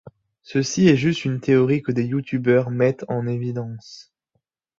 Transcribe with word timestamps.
Ceci 0.41 0.87
est 0.87 0.95
juste 0.95 1.25
une 1.25 1.39
théorie 1.41 1.83
que 1.83 1.91
des 1.91 2.05
Youtubeurs 2.05 2.71
mettent 2.71 3.05
en 3.07 3.27
évidence. 3.27 4.11